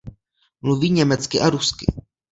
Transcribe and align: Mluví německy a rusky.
Mluví 0.61 0.91
německy 0.91 1.39
a 1.39 1.49
rusky. 1.49 1.85